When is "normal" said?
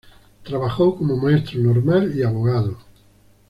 1.59-2.17